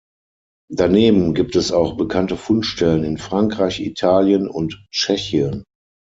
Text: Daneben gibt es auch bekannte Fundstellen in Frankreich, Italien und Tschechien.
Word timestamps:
Daneben 0.71 1.35
gibt 1.35 1.55
es 1.55 1.71
auch 1.71 1.95
bekannte 1.95 2.35
Fundstellen 2.35 3.03
in 3.03 3.19
Frankreich, 3.19 3.79
Italien 3.81 4.47
und 4.47 4.83
Tschechien. 4.89 5.63